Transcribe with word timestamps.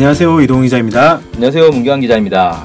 안녕하세요 0.00 0.40
이동 0.40 0.62
기자입니다. 0.62 1.20
안녕하세요 1.34 1.68
문경환 1.72 2.00
기자입니다. 2.00 2.62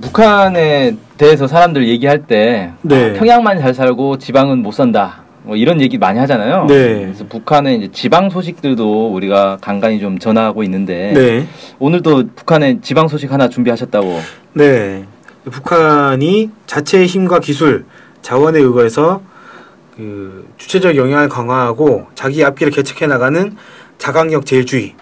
북한에 0.00 0.96
대해서 1.18 1.46
사람들 1.46 1.86
얘기할 1.86 2.26
때 2.26 2.72
네. 2.80 3.10
아, 3.10 3.12
평양만 3.12 3.60
잘 3.60 3.74
살고 3.74 4.16
지방은 4.16 4.62
못 4.62 4.72
산다. 4.72 5.22
뭐 5.42 5.54
이런 5.54 5.82
얘기 5.82 5.98
많이 5.98 6.18
하잖아요. 6.20 6.64
네. 6.68 7.00
그래서 7.00 7.26
북한의 7.26 7.76
이제 7.76 7.88
지방 7.92 8.30
소식들도 8.30 9.12
우리가 9.12 9.58
간간히 9.60 10.00
좀 10.00 10.18
전하고 10.18 10.62
있는데 10.62 11.12
네. 11.12 11.46
오늘도 11.78 12.28
북한의 12.36 12.78
지방 12.80 13.06
소식 13.06 13.30
하나 13.30 13.50
준비하셨다고. 13.50 14.20
네. 14.54 15.04
북한이 15.44 16.52
자체의 16.64 17.06
힘과 17.06 17.40
기술, 17.40 17.84
자원에 18.22 18.58
의거해서 18.60 19.20
그 19.94 20.48
주체적 20.56 20.96
영향을 20.96 21.28
강화하고 21.28 22.06
자기 22.14 22.42
앞길을 22.42 22.72
개척해 22.72 23.08
나가는 23.08 23.58
자강력 23.98 24.46
제일주의 24.46 24.94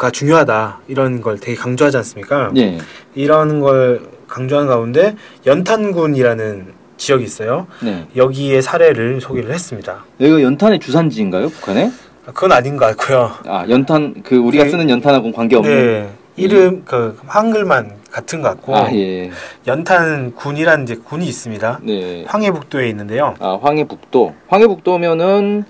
가 0.00 0.10
중요하다 0.10 0.80
이런 0.88 1.20
걸 1.20 1.38
되게 1.38 1.54
강조하지 1.54 1.98
않습니까? 1.98 2.50
예. 2.56 2.78
이런 3.14 3.60
걸 3.60 4.00
강조한 4.26 4.66
가운데 4.66 5.14
연탄군이라는 5.44 6.72
지역이 6.96 7.22
있어요. 7.22 7.66
네. 7.82 8.06
여기에 8.16 8.62
사례를 8.62 9.20
소개를 9.20 9.52
했습니다. 9.52 10.06
여기가 10.18 10.40
연탄의 10.40 10.78
주산지인가요, 10.80 11.50
북한에? 11.50 11.92
그건 12.24 12.52
아닌 12.52 12.78
것 12.78 12.86
같고요. 12.96 13.30
아 13.46 13.66
연탄 13.68 14.22
그 14.24 14.36
우리가 14.36 14.64
네. 14.64 14.70
쓰는 14.70 14.88
연탄하고는 14.88 15.34
관계 15.34 15.56
없는. 15.56 15.70
네. 15.70 16.10
이름 16.36 16.82
그 16.86 17.18
한글만 17.26 17.96
같은 18.10 18.40
것 18.40 18.48
같고 18.48 18.74
아 18.74 18.90
예. 18.94 19.30
연탄 19.66 20.32
군이라는 20.34 20.84
이제 20.84 20.96
군이 20.96 21.26
있습니다. 21.26 21.80
네. 21.82 22.24
황해북도에 22.26 22.88
있는데요. 22.88 23.34
아 23.38 23.58
황해북도. 23.60 24.34
황해북도면은 24.48 25.64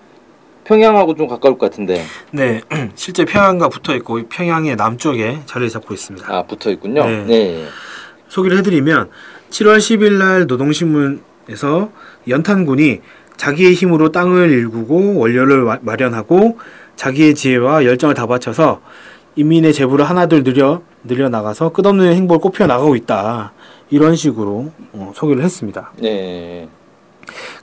평양하고 0.75 1.17
좀 1.17 1.27
가까울 1.27 1.59
것 1.59 1.69
같은데. 1.69 2.05
네, 2.31 2.61
실제 2.95 3.25
평양과 3.25 3.69
붙어 3.71 3.97
있고 3.97 4.21
평양의 4.29 4.77
남쪽에 4.77 5.41
자리를 5.47 5.69
잡고 5.69 5.93
있습니다. 5.95 6.33
아 6.33 6.45
붙어 6.45 6.71
있군요. 6.71 7.05
네. 7.05 7.25
네. 7.27 7.65
소개를 8.29 8.59
해드리면 8.59 9.11
7월 9.51 9.79
10일 9.79 10.13
날 10.13 10.47
노동신문에서 10.47 11.91
연탄군이 12.29 13.01
자기의 13.37 13.75
힘으로 13.75 14.13
땅을 14.13 14.51
일구고 14.51 15.17
원료를 15.19 15.65
와- 15.65 15.79
마련하고 15.83 16.59
자기의 16.95 17.35
지혜와 17.35 17.85
열정을 17.85 18.15
다 18.15 18.27
바쳐서 18.29 18.81
인민의 19.35 19.73
재부를 19.73 20.05
하나둘 20.09 20.45
늘려 20.45 20.83
늘려 21.03 21.29
나가서 21.29 21.71
끝없는 21.71 22.13
행보를 22.15 22.41
꽃피워 22.41 22.69
나가고 22.69 22.95
있다. 22.95 23.53
이런 23.91 24.15
식으로 24.15 24.71
어, 24.93 25.13
소개를 25.17 25.43
했습니다. 25.43 25.91
네. 25.99 26.69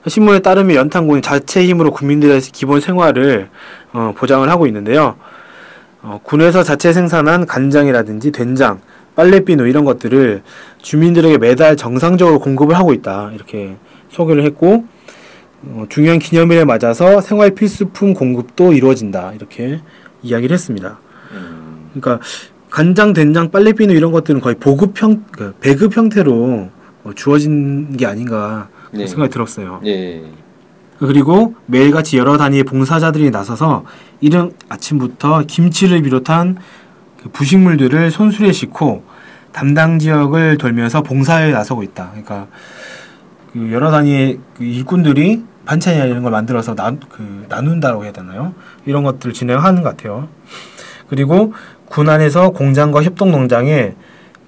신문에 0.06 0.40
따르면 0.40 0.76
연탄군이 0.76 1.22
자체 1.22 1.64
힘으로 1.64 1.90
국민들의 1.90 2.40
기본 2.40 2.80
생활을 2.80 3.48
어, 3.92 4.12
보장을 4.16 4.48
하고 4.48 4.66
있는데요. 4.66 5.16
어, 6.02 6.20
군에서 6.22 6.62
자체 6.62 6.92
생산한 6.92 7.46
간장이라든지 7.46 8.30
된장, 8.30 8.80
빨래비누 9.16 9.66
이런 9.66 9.84
것들을 9.84 10.42
주민들에게 10.80 11.38
매달 11.38 11.76
정상적으로 11.76 12.38
공급을 12.38 12.76
하고 12.76 12.92
있다. 12.92 13.32
이렇게 13.34 13.76
소개를 14.10 14.44
했고 14.44 14.84
어, 15.64 15.86
중요한 15.88 16.18
기념일에 16.20 16.64
맞아서 16.64 17.20
생활 17.20 17.50
필수품 17.50 18.14
공급도 18.14 18.72
이루어진다. 18.72 19.32
이렇게 19.34 19.80
이야기를 20.22 20.54
했습니다. 20.54 21.00
음. 21.32 21.90
그러니까 21.92 22.24
간장, 22.70 23.12
된장, 23.12 23.50
빨래비누 23.50 23.92
이런 23.92 24.12
것들은 24.12 24.40
거의 24.40 24.54
보급 24.54 25.00
형, 25.00 25.24
그 25.32 25.54
배급 25.60 25.96
형태로 25.96 26.70
어, 27.04 27.10
주어진 27.14 27.96
게 27.96 28.06
아닌가 28.06 28.68
네. 28.92 29.06
생각이 29.06 29.30
들었어요. 29.30 29.80
예. 29.86 30.24
그리고 30.98 31.54
매일같이 31.66 32.18
여러 32.18 32.36
단위의 32.36 32.64
봉사자들이 32.64 33.30
나서서 33.30 33.84
이른 34.20 34.52
아침부터 34.68 35.44
김치를 35.46 36.02
비롯한 36.02 36.58
그 37.22 37.28
부식물들을 37.30 38.10
손수레 38.10 38.52
싣고 38.52 39.04
담당 39.52 39.98
지역을 39.98 40.58
돌면서 40.58 41.02
봉사에 41.02 41.52
나서고 41.52 41.82
있다. 41.82 42.08
그러니까 42.10 42.48
그 43.52 43.72
여러 43.72 43.90
단위의 43.90 44.38
그 44.56 44.64
일꾼들이 44.64 45.44
반찬이나 45.64 46.04
이런 46.06 46.22
걸 46.22 46.32
만들어서 46.32 46.74
나, 46.74 46.96
그 47.08 47.46
나눈다고 47.48 48.04
해야 48.04 48.12
되나요? 48.12 48.54
이런 48.86 49.04
것들을 49.04 49.34
진행하는 49.34 49.82
것 49.82 49.90
같아요. 49.90 50.28
그리고 51.08 51.52
군 51.86 52.08
안에서 52.08 52.50
공장과 52.50 53.02
협동 53.02 53.30
농장에 53.32 53.94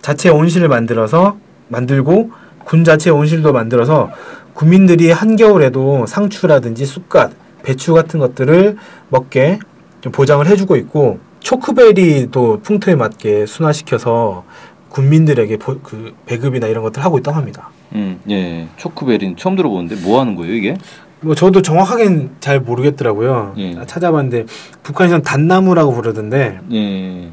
자체 0.02 0.30
온실을 0.30 0.68
만들어서 0.68 1.38
만들고 1.68 2.32
군 2.70 2.84
자체 2.84 3.10
온실도 3.10 3.52
만들어서 3.52 4.12
국민들이 4.54 5.10
한겨울에도 5.10 6.06
상추라든지 6.06 6.86
쑥갓, 6.86 7.32
배추 7.64 7.94
같은 7.94 8.20
것들을 8.20 8.76
먹게 9.08 9.58
좀 10.00 10.12
보장을 10.12 10.46
해주고 10.46 10.76
있고 10.76 11.18
초크베리도 11.40 12.60
풍토에 12.62 12.94
맞게 12.94 13.46
순화시켜서 13.46 14.44
국민들에게 14.88 15.56
보- 15.56 15.80
그 15.80 16.14
배급이나 16.26 16.68
이런 16.68 16.84
것들 16.84 17.00
을 17.00 17.04
하고 17.04 17.18
있다고 17.18 17.36
합니다. 17.36 17.70
음, 17.92 18.20
예. 18.30 18.68
초크베리는 18.76 19.36
처음 19.36 19.56
들어보는데 19.56 19.96
뭐 20.04 20.20
하는 20.20 20.36
거예요, 20.36 20.54
이게? 20.54 20.76
뭐 21.22 21.34
저도 21.34 21.62
정확하게는 21.62 22.36
잘 22.38 22.60
모르겠더라고요. 22.60 23.54
예. 23.56 23.84
찾아봤는데 23.84 24.46
북한에서는 24.84 25.24
단나무라고 25.24 25.92
부르던데 25.92 26.60
예. 26.72 27.30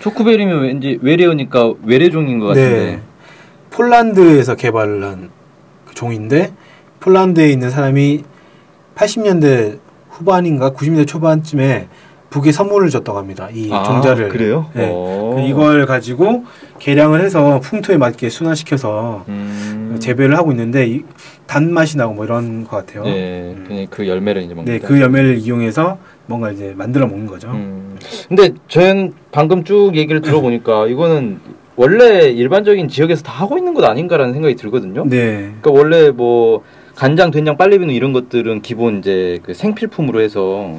초크베리면 0.00 0.60
왠지 0.60 0.98
외래어니까 1.00 1.72
외래종인 1.84 2.38
것 2.38 2.48
같은데. 2.48 2.70
네. 2.70 3.00
폴란드에서 3.74 4.54
개발을 4.54 5.04
한 5.04 5.44
그 5.94 5.94
종인데 5.94 6.52
폴란드에 7.00 7.48
있는 7.50 7.70
사람이 7.70 8.24
80년대 8.96 9.78
후반인가 10.10 10.72
90년대 10.72 11.06
초반쯤에 11.06 11.88
북에 12.30 12.50
선물을 12.50 12.90
줬다고 12.90 13.16
합니다. 13.16 13.48
이 13.52 13.72
아, 13.72 13.84
종자를. 13.84 14.28
그래요? 14.28 14.66
네. 14.74 14.90
오. 14.90 15.38
이걸 15.38 15.86
가지고 15.86 16.44
개량을 16.80 17.20
해서 17.20 17.60
풍토에 17.60 17.96
맞게 17.96 18.28
순화시켜서 18.28 19.24
음. 19.28 19.98
재배를 20.00 20.36
하고 20.36 20.50
있는데 20.50 20.86
이, 20.88 21.04
단맛이 21.46 21.96
나고 21.96 22.14
뭐 22.14 22.24
이런 22.24 22.64
것 22.64 22.84
같아요. 22.84 23.04
예. 23.06 23.54
그냥 23.66 23.86
그 23.88 24.08
열매를 24.08 24.42
이제 24.42 24.54
먹는 24.54 24.72
네, 24.72 24.78
그 24.80 25.00
열매를 25.00 25.38
이용해서 25.38 25.98
뭔가 26.26 26.50
이제 26.50 26.74
만들어 26.76 27.06
먹는 27.06 27.26
거죠. 27.26 27.50
음. 27.52 27.96
근데 28.28 28.50
저는 28.66 29.14
방금 29.30 29.62
쭉 29.62 29.92
얘기를 29.94 30.20
들어보니까 30.20 30.88
이거는 30.88 31.38
원래 31.76 32.30
일반적인 32.30 32.88
지역에서 32.88 33.22
다 33.22 33.32
하고 33.32 33.58
있는 33.58 33.74
것 33.74 33.84
아닌가라는 33.84 34.32
생각이 34.32 34.54
들거든요. 34.54 35.04
네. 35.06 35.52
그러니까 35.60 35.70
원래 35.72 36.10
뭐 36.10 36.62
간장, 36.94 37.30
된장, 37.32 37.56
빨래비누 37.56 37.92
이런 37.92 38.12
것들은 38.12 38.62
기본 38.62 38.98
이제 38.98 39.40
그 39.42 39.54
생필품으로 39.54 40.20
해서 40.20 40.78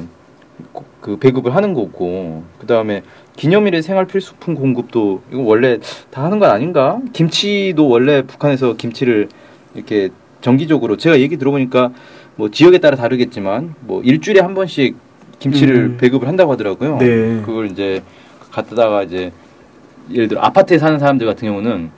고- 0.72 0.84
그 1.02 1.18
배급을 1.18 1.54
하는 1.54 1.74
거고 1.74 2.44
그 2.58 2.66
다음에 2.66 3.02
기념일의 3.36 3.82
생활 3.82 4.06
필수품 4.06 4.54
공급도 4.54 5.20
이거 5.30 5.42
원래 5.42 5.78
다 6.10 6.24
하는 6.24 6.38
건 6.38 6.50
아닌가? 6.50 6.98
김치도 7.12 7.86
원래 7.86 8.22
북한에서 8.22 8.74
김치를 8.74 9.28
이렇게 9.74 10.08
정기적으로 10.40 10.96
제가 10.96 11.20
얘기 11.20 11.36
들어보니까 11.36 11.90
뭐 12.36 12.50
지역에 12.50 12.78
따라 12.78 12.96
다르겠지만 12.96 13.74
뭐 13.80 14.00
일주일에 14.02 14.40
한 14.40 14.54
번씩 14.54 14.96
김치를 15.38 15.76
음. 15.76 15.96
배급을 16.00 16.26
한다고 16.26 16.52
하더라고요. 16.52 16.96
네. 16.96 17.42
그걸 17.44 17.66
이제 17.70 18.02
갖다가 18.50 19.02
이제 19.02 19.32
예를 20.12 20.28
들어 20.28 20.40
아파트에 20.40 20.78
사는 20.78 20.98
사람들 20.98 21.26
같은 21.26 21.48
경우는 21.48 21.90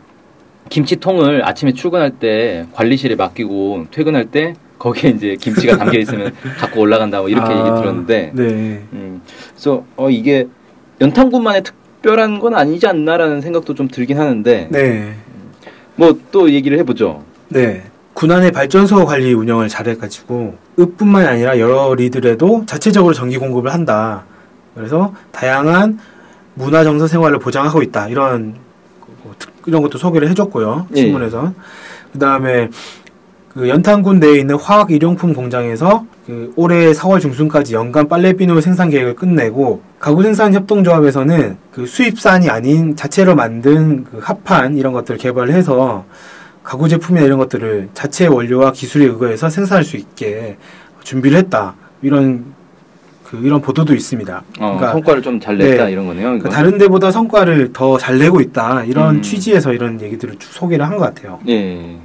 김치통을 0.69 1.47
아침에 1.47 1.73
출근할 1.73 2.11
때 2.11 2.67
관리실에 2.73 3.15
맡기고 3.15 3.87
퇴근할 3.91 4.27
때 4.27 4.55
거기에 4.79 5.11
이제 5.17 5.37
김치가 5.37 5.77
담겨 5.77 5.99
있으면 5.99 6.33
갖고 6.59 6.81
올라간다 6.81 7.21
뭐 7.21 7.29
이렇게 7.29 7.53
아, 7.53 7.59
얘기 7.59 7.81
들었는데 7.81 8.33
네. 8.35 8.45
음, 8.93 9.23
그래서 9.51 9.85
어 9.97 10.11
이게 10.11 10.47
연탄군만의 11.01 11.63
특별한 11.63 12.39
건 12.39 12.55
아니지 12.55 12.87
않나라는 12.87 13.41
생각도 13.41 13.75
좀 13.75 13.89
들긴 13.89 14.19
하는데 14.19 14.69
네. 14.71 15.15
뭐또 15.97 16.51
얘기를 16.53 16.79
해보죠. 16.79 17.25
네. 17.49 17.85
군안의 18.15 18.51
발전소 18.51 19.05
관리 19.05 19.33
운영을 19.33 19.69
잘해가지고 19.69 20.57
읍뿐만 20.79 21.27
아니라 21.27 21.59
여러 21.59 21.95
리들에도 21.95 22.65
자체적으로 22.67 23.15
전기 23.15 23.39
공급을 23.39 23.73
한다. 23.73 24.25
그래서 24.75 25.15
다양한 25.31 25.99
문화 26.59 26.83
정서 26.85 27.07
생활을 27.07 27.39
보장하고 27.39 27.83
있다. 27.83 28.09
이런 28.09 28.55
뭐 29.23 29.35
특- 29.39 29.53
이런 29.67 29.81
것도 29.83 29.97
소개를 29.99 30.29
해줬고요 30.31 30.89
예. 30.95 31.01
신문에서. 31.03 31.53
그 32.13 32.19
다음에 32.19 32.69
그 33.55 33.69
연탄군 33.69 34.19
내에 34.19 34.39
있는 34.39 34.57
화학 34.57 34.91
일용품 34.91 35.33
공장에서 35.35 36.05
그 36.27 36.53
올해 36.57 36.93
4월 36.93 37.21
중순까지 37.21 37.75
연간 37.75 38.09
빨래비누 38.09 38.61
생산 38.61 38.91
계획을 38.91 39.15
끝내고 39.17 39.83
가구 39.99 40.23
생산 40.23 40.53
협동조합에서는 40.55 41.57
그 41.73 41.87
수입산이 41.87 42.51
아닌 42.51 42.95
자체로 42.97 43.35
만든 43.35 44.05
그 44.05 44.19
합판 44.23 44.77
이런 44.77 44.93
것들을 44.93 45.19
개발을 45.19 45.55
해서 45.55 46.05
가구 46.63 46.89
제품이나 46.89 47.25
이런 47.25 47.39
것들을 47.39 47.89
자체 47.95 48.27
원료와 48.27 48.73
기술에 48.73 49.07
의거해서 49.07 49.49
생산할 49.49 49.85
수 49.85 49.97
있게 49.97 50.57
준비를 51.03 51.39
했다. 51.39 51.75
이런 52.03 52.45
그 53.29 53.39
이런 53.45 53.61
보도도 53.61 53.95
있습니다. 53.95 54.37
어, 54.39 54.43
그러니까 54.59 54.93
성과를 54.93 55.23
좀 55.23 55.39
잘 55.39 55.59
냈다 55.59 55.85
네. 55.85 55.93
이런 55.93 56.07
거네요. 56.07 56.25
그러니까. 56.29 56.49
다른 56.49 56.79
데보다 56.79 57.11
성과를 57.11 57.73
더 57.75 57.99
잘 57.99 58.19
내고 58.19 58.41
있다. 58.41 58.85
이런 58.85 59.17
음. 59.17 59.23
취지에서 59.23 59.73
이런 59.75 60.01
얘기들을 60.01 60.37
쭉 60.39 60.51
소개를 60.53 60.87
한 60.87 60.97
것 60.97 61.05
같아요. 61.05 61.39
예. 61.49 61.97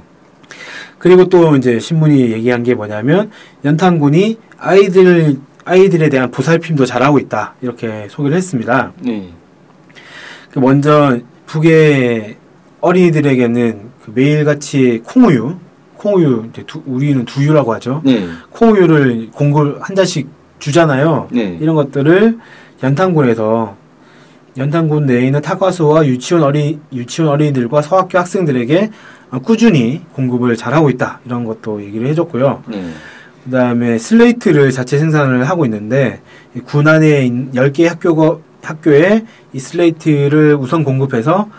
그리고 0.98 1.28
또 1.28 1.56
이제 1.56 1.78
신문이 1.78 2.30
얘기한 2.32 2.62
게 2.62 2.74
뭐냐면 2.74 3.30
연탄군이 3.64 4.38
아이들 4.58 5.36
아이들에 5.64 6.10
대한 6.10 6.30
보살핌도 6.30 6.84
잘하고 6.84 7.18
있다. 7.18 7.54
이렇게 7.62 8.06
소개를 8.10 8.36
했습니다. 8.36 8.92
예. 9.06 9.28
그 10.50 10.58
먼저 10.58 11.18
북의 11.46 12.36
어린이들에게는 12.82 13.80
그 14.04 14.12
매일같이 14.14 15.00
콩우유, 15.04 15.56
콩우유 15.96 16.48
이제 16.52 16.62
두, 16.66 16.82
우리는 16.84 17.24
두유라고 17.24 17.72
하죠. 17.74 18.02
네. 18.04 18.26
콩우유를 18.50 19.30
공굴 19.32 19.78
한 19.80 19.96
잔씩 19.96 20.28
주잖아요. 20.64 21.28
네. 21.30 21.58
이런 21.60 21.74
것들을 21.74 22.38
연탄군에서 22.82 23.76
연탄군 24.56 25.04
내에 25.04 25.26
있는 25.26 25.42
타과수와 25.42 26.06
유치원 26.06 26.42
어린 26.42 26.80
유치원 26.90 27.32
어린이들과 27.32 27.82
서학교 27.82 28.18
학생들에게 28.18 28.90
어, 29.30 29.38
꾸준히 29.40 30.00
공급을 30.14 30.56
잘하고 30.56 30.88
있다 30.88 31.20
이런 31.26 31.44
것도 31.44 31.82
얘기를 31.82 32.06
해줬고요. 32.08 32.62
네. 32.68 32.90
그다음에 33.44 33.98
슬레이트를 33.98 34.70
자체 34.70 34.98
생산을 34.98 35.46
하고 35.50 35.66
있는데 35.66 36.22
이군 36.54 36.88
안에 36.88 37.28
10개 37.28 37.84
학교가 37.84 38.38
학교에 38.62 39.26
이 39.52 39.58
슬레이트를 39.58 40.56
우선 40.58 40.82
공급해서 40.82 41.50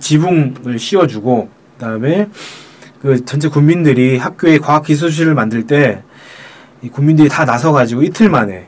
지붕을 0.00 0.76
씌워주고 0.80 1.48
그다음에 1.78 2.28
그 3.00 3.24
전체 3.24 3.48
군민들이 3.48 4.16
학교에 4.16 4.58
과학기술실을 4.58 5.34
만들 5.34 5.68
때 5.68 6.02
이 6.82 6.88
군민들이 6.88 7.28
다 7.28 7.44
나서가지고 7.44 8.02
이틀 8.02 8.28
만에 8.30 8.66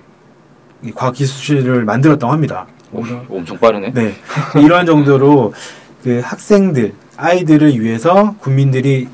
이 0.82 0.90
과학기술실을 0.92 1.84
만들었다고 1.84 2.32
합니다. 2.32 2.66
오, 2.92 3.02
엄청 3.30 3.58
빠르네. 3.58 3.92
네. 3.92 4.14
이러한 4.60 4.84
정도로 4.84 5.54
그 6.02 6.20
학생들, 6.22 6.92
아이들을 7.16 7.80
위해서 7.80 8.34
국민들이 8.40 9.08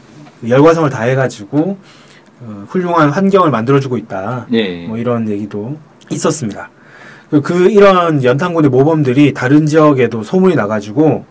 열과성을 0.47 0.89
다해가지고 0.91 1.79
어, 2.41 2.65
훌륭한 2.69 3.11
환경을 3.11 3.51
만들어주고 3.51 3.99
있다. 3.99 4.47
네. 4.49 4.87
뭐 4.87 4.97
이런 4.97 5.29
얘기도 5.29 5.79
있었습니다. 6.11 6.71
그, 7.31 7.43
그 7.43 7.71
이런 7.71 8.25
연탄군의 8.25 8.71
모범들이 8.71 9.35
다른 9.35 9.67
지역에도 9.67 10.23
소문이 10.23 10.55
나가지고 10.55 11.27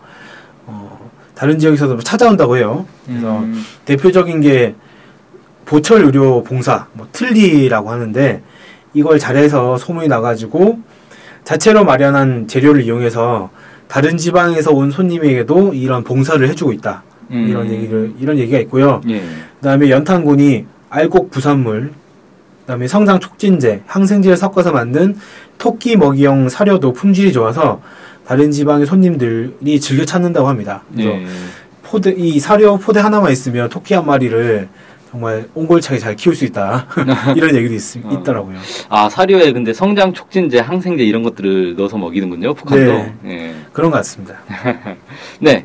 어, 0.66 1.10
다른 1.34 1.58
지역에서도 1.58 1.98
찾아온다고 1.98 2.56
해요. 2.56 2.86
그래서 3.06 3.40
음, 3.40 3.64
대표적인 3.84 4.40
게 4.40 4.74
보철 5.68 6.02
의료 6.02 6.42
봉사, 6.42 6.86
뭐 6.94 7.06
틀리라고 7.12 7.90
하는데 7.90 8.40
이걸 8.94 9.18
잘해서 9.18 9.76
소문이 9.76 10.08
나가지고 10.08 10.78
자체로 11.44 11.84
마련한 11.84 12.48
재료를 12.48 12.82
이용해서 12.82 13.50
다른 13.86 14.16
지방에서 14.16 14.72
온 14.72 14.90
손님에게도 14.90 15.74
이런 15.74 16.04
봉사를 16.04 16.46
해주고 16.48 16.72
있다. 16.72 17.02
음. 17.32 17.46
이런 17.48 17.70
얘기를 17.70 18.14
이런 18.18 18.38
얘기가 18.38 18.58
있고요. 18.60 19.02
예. 19.10 19.22
그다음에 19.56 19.90
연탄군이 19.90 20.64
알곡 20.88 21.30
부산물, 21.30 21.92
그다음에 22.60 22.88
성장 22.88 23.20
촉진제, 23.20 23.82
항생제를 23.86 24.38
섞어서 24.38 24.72
만든 24.72 25.18
토끼 25.58 25.96
먹이용 25.96 26.48
사료도 26.48 26.94
품질이 26.94 27.30
좋아서 27.30 27.82
다른 28.26 28.50
지방의 28.50 28.86
손님들이 28.86 29.80
즐겨 29.80 30.06
찾는다고 30.06 30.48
합니다. 30.48 30.82
그래서 30.94 31.10
예. 31.10 31.26
포대 31.82 32.14
이 32.16 32.40
사료 32.40 32.78
포대 32.78 33.00
하나만 33.00 33.32
있으면 33.32 33.68
토끼 33.68 33.92
한 33.92 34.06
마리를 34.06 34.68
정말 35.10 35.48
옹골차게 35.54 35.98
잘 35.98 36.14
키울 36.16 36.36
수 36.36 36.44
있다 36.44 36.86
이런 37.34 37.54
얘기도 37.54 37.74
있, 37.74 37.96
어. 38.04 38.10
있더라고요. 38.12 38.58
아 38.90 39.08
사료에 39.08 39.52
근데 39.52 39.72
성장 39.72 40.12
촉진제, 40.12 40.58
항생제 40.58 41.02
이런 41.02 41.22
것들을 41.22 41.76
넣어서 41.76 41.96
먹이는군요. 41.96 42.54
북한도. 42.54 42.92
네. 42.92 43.14
예. 43.26 43.54
그런 43.72 43.90
것 43.90 43.96
같습니다. 43.98 44.34
네. 45.40 45.64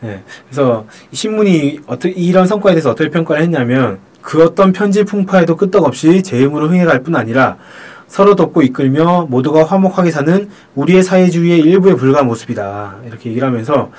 네. 0.00 0.22
그래서 0.46 0.86
이 1.10 1.16
신문이 1.16 1.80
어떻게 1.86 2.10
이런 2.10 2.46
성과에 2.46 2.74
대해서 2.74 2.90
어떻게 2.90 3.08
평가를 3.08 3.42
했냐면 3.42 3.98
그 4.20 4.44
어떤 4.44 4.72
편지 4.72 5.04
풍파에도 5.04 5.56
끄떡없이 5.56 6.22
제 6.22 6.40
힘으로 6.40 6.68
흥해갈 6.68 7.02
뿐 7.02 7.16
아니라 7.16 7.56
서로 8.06 8.34
돕고 8.34 8.62
이끌며 8.62 9.26
모두가 9.30 9.64
화목하게 9.64 10.10
사는 10.10 10.50
우리의 10.74 11.02
사회주의의 11.02 11.60
일부에 11.60 11.94
불과한 11.94 12.26
모습이다 12.26 12.96
이렇게 13.06 13.30
얘기를 13.30 13.46
하면서 13.46 13.90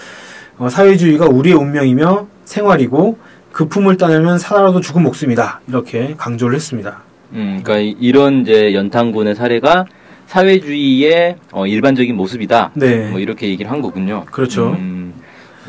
어, 0.58 0.70
사회주의가 0.70 1.26
우리의 1.28 1.56
운명이며 1.56 2.28
생활이고 2.46 3.18
그 3.52 3.66
품을 3.68 3.98
따내면 3.98 4.40
살아라도 4.40 4.80
죽은 4.82 5.04
목숨이다 5.04 5.62
이렇게 5.68 6.16
강조를 6.18 6.56
했습니다. 6.56 7.02
음, 7.34 7.62
그러니까 7.64 7.78
이- 7.80 7.96
이런 8.00 8.42
이제 8.42 8.74
연탄군의 8.74 9.36
사례가 9.36 9.86
사회주의의 10.28 11.36
어, 11.52 11.68
일반적인 11.68 12.16
모습이다. 12.16 12.72
네. 12.76 13.10
뭐 13.10 13.20
이렇게 13.20 13.48
얘기를 13.50 13.70
한 13.70 13.82
거군요. 13.82 14.26
그렇죠. 14.32 14.70
음, 14.72 15.14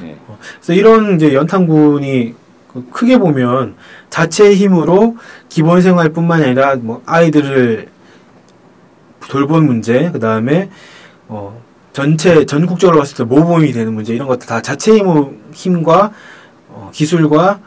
네. 0.00 0.17
그래서 0.61 0.73
이런 0.73 1.17
이제 1.17 1.34
연탄군이 1.34 2.34
그 2.73 2.88
크게 2.90 3.19
보면 3.19 3.75
자체의 4.11 4.55
힘으로 4.56 5.17
기본 5.49 5.82
생활뿐만 5.82 6.43
아니라 6.44 6.76
뭐 6.76 7.02
아이들을 7.06 7.88
돌보는 9.29 9.67
문제, 9.67 10.11
그 10.12 10.19
다음에 10.20 10.69
어 11.29 11.61
전체 11.93 12.46
전국적으로 12.46 12.99
봤을 12.99 13.17
때 13.17 13.25
모범이 13.25 13.73
되는 13.73 13.93
문제 13.93 14.14
이런 14.14 14.26
것들 14.29 14.46
다 14.46 14.62
자체의 14.62 15.00
힘- 15.00 15.38
힘과 15.52 16.12
어, 16.69 16.90
기술과 16.94 17.61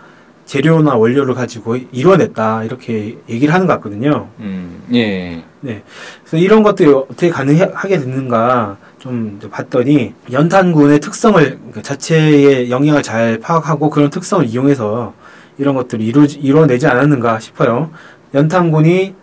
재료나 0.45 0.95
원료를 0.95 1.33
가지고 1.33 1.75
이뤄냈다 1.75 2.63
이렇게 2.65 3.17
얘기를 3.27 3.53
하는 3.53 3.65
것 3.65 3.73
같거든요. 3.73 4.29
음, 4.39 4.83
예. 4.93 5.43
그래서 5.61 6.37
이런 6.37 6.61
것들이 6.61 6.89
어떻게 6.89 7.29
가능하게 7.29 7.97
됐는가 7.99 8.77
좀 8.99 9.39
봤더니 9.51 10.13
연탄군의 10.31 10.99
특성을 10.99 11.59
그 11.71 11.81
자체의 11.81 12.69
영향을 12.69 13.01
잘 13.01 13.39
파악하고 13.39 13.89
그런 13.89 14.09
특성을 14.09 14.45
이용해서 14.45 15.13
이런 15.57 15.73
것들을 15.75 16.05
이루, 16.05 16.25
이뤄내지 16.25 16.85
않았는가 16.87 17.39
싶어요. 17.39 17.89
연탄군이 18.33 19.15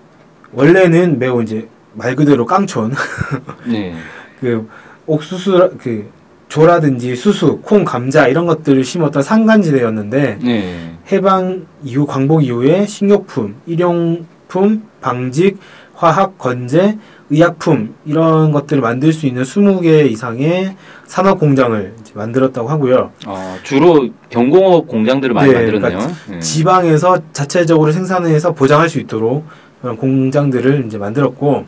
원래는 0.52 1.18
매우 1.18 1.42
이제 1.42 1.68
말 1.94 2.16
그대로 2.16 2.46
깡촌 2.46 2.92
네. 3.66 3.94
그 4.40 4.68
옥수수 5.06 5.76
그 5.78 6.10
조라든지 6.48 7.16
수수, 7.16 7.60
콩, 7.62 7.84
감자 7.84 8.28
이런 8.28 8.44
것들을 8.44 8.84
심었던 8.84 9.22
산간지대였는데 9.22 10.38
네. 10.42 10.91
해방 11.10 11.66
이후 11.82 12.06
광복 12.06 12.44
이후에 12.44 12.86
식료품, 12.86 13.56
일용품, 13.66 14.82
방직, 15.00 15.58
화학, 15.94 16.38
건재, 16.38 16.98
의약품 17.30 17.94
이런 18.04 18.52
것들을 18.52 18.82
만들 18.82 19.12
수 19.12 19.26
있는 19.26 19.42
20개 19.42 20.10
이상의 20.10 20.76
산업 21.06 21.38
공장을 21.38 21.94
만들었다고 22.14 22.68
하고요. 22.68 23.10
어, 23.26 23.56
주로 23.62 24.08
경공업 24.28 24.86
공장들을 24.86 25.34
많이 25.34 25.50
네, 25.50 25.58
만들었네요. 25.58 25.98
그러니까 25.98 26.14
네. 26.28 26.38
지방에서 26.40 27.18
자체적으로 27.32 27.90
생산해서 27.92 28.52
보장할 28.52 28.88
수 28.88 28.98
있도록 28.98 29.46
그런 29.80 29.96
공장들을 29.96 30.84
이제 30.86 30.98
만들었고 30.98 31.64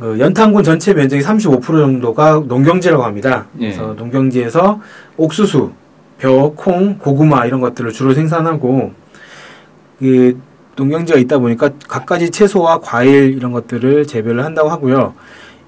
어, 0.00 0.16
연탄군 0.18 0.64
전체 0.64 0.94
면적의 0.94 1.22
35% 1.22 1.62
정도가 1.62 2.42
농경지라고 2.46 3.04
합니다. 3.04 3.46
예. 3.60 3.66
그래서 3.66 3.94
농경지에서 3.94 4.80
옥수수, 5.18 5.72
벼, 6.20 6.52
콩, 6.54 6.98
고구마 6.98 7.46
이런 7.46 7.60
것들을 7.60 7.92
주로 7.92 8.12
생산하고 8.12 8.92
그 9.98 10.38
농경지가 10.76 11.18
있다 11.18 11.38
보니까 11.38 11.70
갖가지 11.88 12.30
채소와 12.30 12.80
과일 12.80 13.34
이런 13.34 13.52
것들을 13.52 14.06
재배를 14.06 14.44
한다고 14.44 14.68
하고요. 14.68 15.14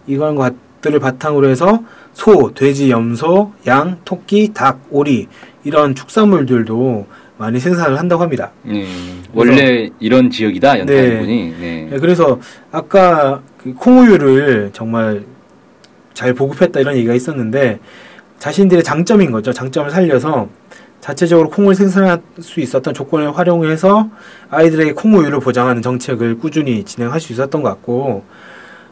이런 0.06 0.36
것들을 0.36 1.00
바탕으로 1.00 1.48
해서 1.48 1.82
소, 2.12 2.52
돼지, 2.54 2.90
염소, 2.90 3.52
양, 3.66 3.98
토끼, 4.04 4.52
닭, 4.52 4.80
오리 4.90 5.26
이런 5.64 5.94
축산물들도 5.94 7.06
많이 7.38 7.58
생산을 7.58 7.98
한다고 7.98 8.22
합니다. 8.22 8.52
네. 8.62 8.84
원래 9.32 9.90
이런 10.00 10.30
지역이다 10.30 10.80
연탄군이. 10.80 11.54
네. 11.58 11.88
네, 11.90 11.98
그래서 11.98 12.38
아까 12.70 13.40
그 13.56 13.72
콩우유를 13.72 14.70
정말 14.74 15.24
잘 16.12 16.34
보급했다 16.34 16.78
이런 16.80 16.96
얘기가 16.96 17.14
있었는데 17.14 17.80
자신들의 18.42 18.82
장점인 18.82 19.30
거죠. 19.30 19.52
장점을 19.52 19.88
살려서 19.88 20.48
자체적으로 21.00 21.48
콩을 21.48 21.76
생산할 21.76 22.20
수 22.40 22.58
있었던 22.58 22.92
조건을 22.92 23.38
활용해서 23.38 24.10
아이들에게 24.50 24.94
콩 24.94 25.14
우유를 25.14 25.38
보장하는 25.38 25.80
정책을 25.80 26.38
꾸준히 26.38 26.82
진행할 26.82 27.20
수 27.20 27.32
있었던 27.32 27.62
것 27.62 27.68
같고 27.68 28.24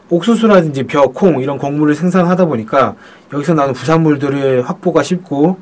옥수수라든지 0.09 0.83
벼, 0.83 1.07
콩 1.07 1.41
이런 1.41 1.57
곡물을 1.57 1.95
생산하다 1.95 2.45
보니까 2.45 2.95
여기서 3.33 3.53
나오는 3.53 3.73
부산물들의 3.73 4.61
확보가 4.61 5.03
쉽고 5.03 5.59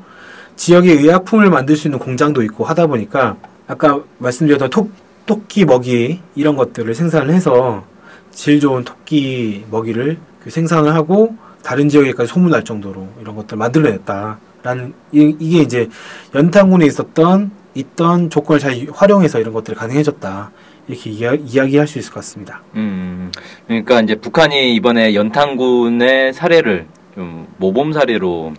지역의 0.54 0.98
의약품을 0.98 1.50
만들 1.50 1.74
수 1.74 1.88
있는 1.88 1.98
공장도 1.98 2.44
있고 2.44 2.62
하다 2.62 2.86
보니까 2.86 3.38
아까 3.66 4.04
말씀드렸던 4.18 4.70
토, 4.70 4.88
토끼 5.26 5.64
먹이 5.64 6.20
이런 6.36 6.54
것들을 6.54 6.94
생산을 6.94 7.34
해서 7.34 7.82
질 8.30 8.60
좋은 8.60 8.84
토끼 8.84 9.64
먹이를 9.68 10.18
그 10.44 10.50
생산을 10.50 10.94
하고 10.94 11.34
다른 11.62 11.88
지역에까지 11.88 12.32
소문날 12.32 12.64
정도로 12.64 13.08
이런 13.20 13.36
것들을 13.36 13.58
만들어냈다라는 13.58 14.94
이, 15.12 15.36
이게 15.38 15.60
이제 15.60 15.88
연탄군에 16.34 16.86
있었던 16.86 17.50
있던 17.74 18.30
조건을 18.30 18.58
잘 18.58 18.86
활용해서 18.92 19.40
이런 19.40 19.52
것들이 19.52 19.76
가능해졌다 19.76 20.50
이렇게 20.88 21.10
이야, 21.10 21.34
이야 21.34 21.66
기할 21.66 21.86
수 21.86 21.98
있을 21.98 22.12
것 22.12 22.16
같습니다. 22.16 22.62
음, 22.74 23.30
그러니까 23.66 24.00
이제 24.00 24.16
북한이 24.16 24.74
이번에 24.74 25.14
연탄군의 25.14 26.32
사례를 26.32 26.86
좀 27.14 27.46
모범 27.58 27.92
사례로 27.92 28.54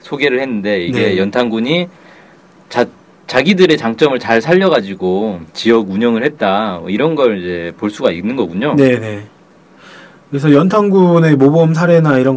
소개를 0.00 0.40
했는데 0.40 0.80
이게 0.80 1.00
네. 1.00 1.18
연탄군이 1.18 1.88
자, 2.68 2.84
자기들의 3.26 3.78
장점을 3.78 4.18
잘 4.18 4.42
살려가지고 4.42 5.40
지역 5.54 5.90
운영을 5.90 6.24
했다 6.24 6.78
뭐 6.80 6.90
이런 6.90 7.14
걸 7.14 7.38
이제 7.38 7.72
볼 7.78 7.90
수가 7.90 8.10
있는 8.10 8.36
거군요. 8.36 8.74
네네. 8.74 9.24
그래서 10.30 10.52
연탄군의 10.52 11.36
모범 11.36 11.74
사례나 11.74 12.18
이런 12.18 12.34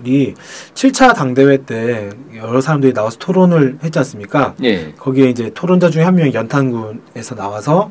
우리 0.00 0.34
7차 0.74 1.14
당대회 1.14 1.58
때 1.58 2.10
여러 2.36 2.60
사람들이 2.60 2.92
나와서 2.92 3.16
토론을 3.18 3.78
했지 3.82 3.98
않습니까? 3.98 4.54
예. 4.62 4.92
거기에 4.98 5.30
이제 5.30 5.50
토론자 5.54 5.88
중에 5.88 6.02
한 6.02 6.16
명이 6.16 6.34
연탄군에서 6.34 7.34
나와서 7.34 7.90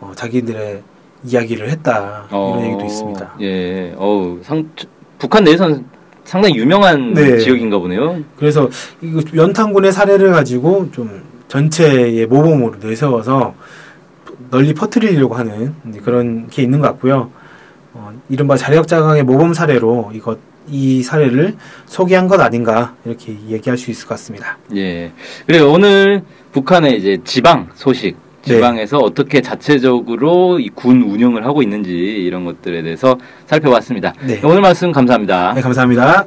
어, 0.00 0.12
자기들의 0.14 0.82
이야기를 1.24 1.70
했다 1.70 2.26
이런 2.30 2.64
얘기도 2.66 2.84
있습니다. 2.84 3.34
예. 3.40 3.94
어우, 3.96 4.40
상, 4.42 4.68
북한 5.18 5.44
내에서는 5.44 5.86
상당히 6.24 6.56
유명한 6.56 7.14
네. 7.14 7.38
지역인가 7.38 7.78
보네요. 7.78 8.18
그래서 8.36 8.68
이거 9.00 9.22
연탄군의 9.34 9.92
사례를 9.92 10.32
가지고 10.32 10.90
좀 10.90 11.22
전체의 11.48 12.26
모범으로 12.26 12.74
내세워서 12.80 13.54
널리 14.50 14.74
퍼뜨리려고 14.74 15.36
하는 15.36 15.74
그런 16.04 16.48
게 16.48 16.62
있는 16.62 16.80
것 16.80 16.88
같고요. 16.88 17.30
어, 17.98 18.12
이른바 18.28 18.56
자력자강의 18.56 19.22
모범 19.22 19.54
사례로 19.54 20.10
이것 20.14 20.38
이 20.68 21.02
사례를 21.02 21.54
소개한 21.86 22.26
것 22.28 22.40
아닌가 22.40 22.94
이렇게 23.04 23.36
얘기할 23.48 23.78
수 23.78 23.90
있을 23.90 24.06
것 24.08 24.14
같습니다. 24.14 24.58
예. 24.74 25.12
그리고 25.46 25.72
오늘 25.72 26.22
북한의 26.52 26.98
이제 26.98 27.18
지방 27.24 27.68
소식, 27.74 28.16
네. 28.42 28.54
지방에서 28.54 28.98
어떻게 28.98 29.40
자체적으로 29.40 30.58
이 30.58 30.68
군 30.70 31.02
운영을 31.02 31.46
하고 31.46 31.62
있는지 31.62 31.90
이런 31.90 32.44
것들에 32.44 32.82
대해서 32.82 33.16
살펴봤습니다. 33.46 34.12
네. 34.26 34.40
오늘 34.44 34.60
말씀 34.60 34.90
감사합니다. 34.92 35.54
네, 35.54 35.60
감사합니다. 35.60 36.26